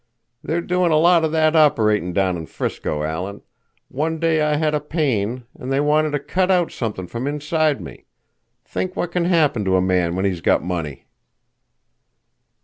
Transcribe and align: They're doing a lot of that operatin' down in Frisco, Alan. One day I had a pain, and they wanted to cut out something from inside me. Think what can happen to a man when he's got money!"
They're 0.43 0.61
doing 0.61 0.91
a 0.91 0.97
lot 0.97 1.23
of 1.23 1.31
that 1.33 1.55
operatin' 1.55 2.11
down 2.11 2.35
in 2.35 2.47
Frisco, 2.47 3.03
Alan. 3.03 3.43
One 3.87 4.19
day 4.19 4.41
I 4.41 4.55
had 4.55 4.73
a 4.73 4.79
pain, 4.79 5.43
and 5.53 5.71
they 5.71 5.79
wanted 5.79 6.13
to 6.13 6.19
cut 6.19 6.49
out 6.49 6.71
something 6.71 7.05
from 7.05 7.27
inside 7.27 7.79
me. 7.79 8.07
Think 8.65 8.95
what 8.95 9.11
can 9.11 9.25
happen 9.25 9.63
to 9.65 9.77
a 9.77 9.79
man 9.81 10.15
when 10.15 10.25
he's 10.25 10.41
got 10.41 10.63
money!" 10.63 11.05